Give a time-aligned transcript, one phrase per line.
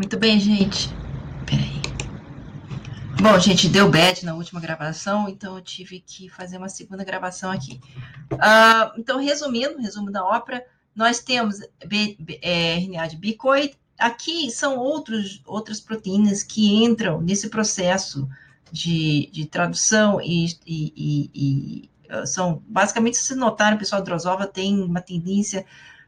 [0.00, 0.88] Muito bem, gente.
[1.44, 1.82] Peraí.
[3.20, 7.50] Bom, gente, deu bad na última gravação, então eu tive que fazer uma segunda gravação
[7.50, 7.78] aqui.
[8.32, 10.64] Uh, então, resumindo, resumo da ópera,
[10.96, 11.60] nós temos
[12.40, 13.76] é, RNA de bicoid.
[13.98, 18.26] Aqui são outros, outras proteínas que entram nesse processo
[18.72, 24.46] de, de tradução e, e, e, e ah, são, basicamente, se notarem, o pessoal Drosova
[24.46, 25.66] tem uma tendência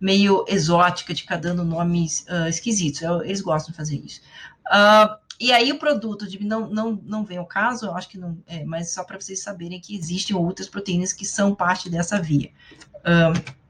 [0.00, 3.02] meio exótica de ficar dando nomes uh, esquisitos.
[3.24, 4.20] Eles gostam de fazer isso.
[4.66, 8.18] Uh, e aí o produto de não, não, não vem o caso, eu acho que
[8.18, 12.20] não, é, mas só para vocês saberem que existem outras proteínas que são parte dessa
[12.20, 12.50] via.
[12.98, 13.64] Uh,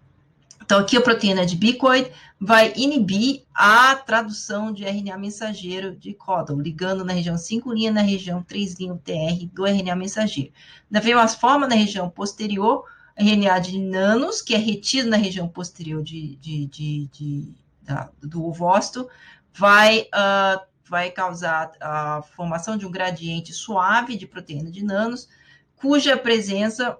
[0.64, 6.58] então, aqui a proteína de bicoid vai inibir a tradução de RNA mensageiro de códon,
[6.58, 10.52] ligando na região 5' na região 3' TR do RNA mensageiro.
[10.90, 12.84] Da forma, na região posterior,
[13.16, 18.44] RNA de nanos, que é retido na região posterior de, de, de, de da, do
[18.44, 19.08] ovócito,
[19.52, 25.28] vai, uh, vai causar a formação de um gradiente suave de proteína de nanos,
[25.76, 26.98] cuja presença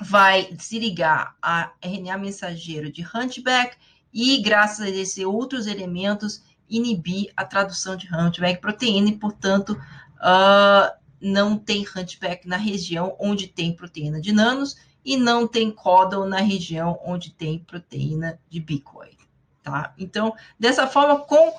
[0.00, 3.76] vai se ligar a RNA mensageiro de Hunchback
[4.12, 10.96] e, graças a esses outros elementos, inibir a tradução de Hunchback proteína e, portanto, uh,
[11.20, 16.40] não tem Hunchback na região onde tem proteína de nanos e não tem códon na
[16.40, 19.16] região onde tem proteína de bicoid,
[19.62, 19.94] tá?
[19.98, 21.52] Então, dessa forma, com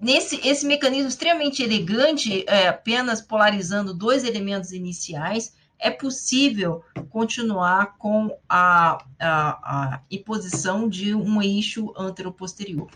[0.00, 8.36] nesse esse mecanismo extremamente elegante, é, apenas polarizando dois elementos iniciais, é possível continuar com
[8.48, 12.88] a, a, a imposição de um eixo anteroposterior.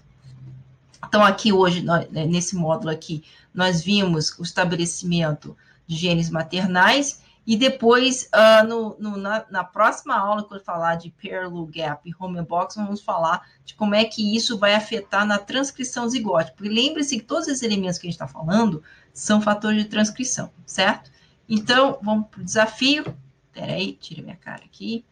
[1.06, 7.22] Então, aqui hoje, nós, né, nesse módulo aqui, nós vimos o estabelecimento de genes maternais
[7.46, 12.14] e depois, uh, no, no, na, na, próxima aula, quando falar de parallel gap e
[12.18, 16.54] homebox, vamos falar de como é que isso vai afetar na transcrição zigótica.
[16.56, 18.82] Porque lembre-se que todos esses elementos que a gente está falando
[19.12, 21.10] são fatores de transcrição, certo?
[21.48, 23.04] Então, vamos para o desafio.
[23.52, 25.04] Peraí, tira minha cara aqui.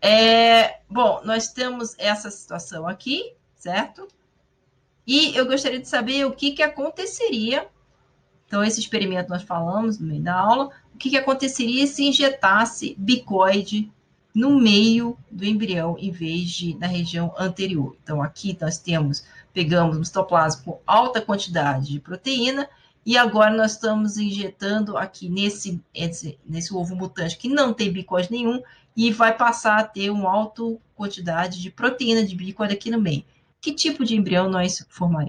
[0.00, 4.06] É, bom, nós temos essa situação aqui, certo?
[5.06, 7.68] E eu gostaria de saber o que, que aconteceria.
[8.46, 12.94] Então, esse experimento nós falamos no meio da aula o que, que aconteceria se injetasse
[12.96, 13.92] bicoide
[14.34, 17.96] no meio do embrião em vez de na região anterior.
[18.02, 22.68] Então, aqui nós temos, pegamos citoplasma com alta quantidade de proteína
[23.06, 28.30] e agora nós estamos injetando aqui nesse, nesse, nesse ovo mutante que não tem bicoide
[28.30, 28.62] nenhum
[28.96, 30.62] e vai passar a ter uma alta
[30.94, 33.24] quantidade de proteína de bicoide aqui no meio.
[33.60, 35.22] Que tipo de embrião nós formaremos?